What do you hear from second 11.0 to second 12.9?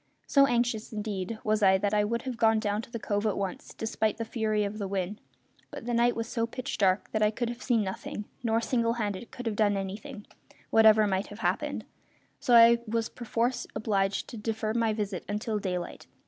might have happened; so I